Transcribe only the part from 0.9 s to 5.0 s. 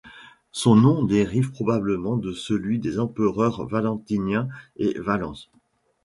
dérive probablement de celui des empereurs Valentinien et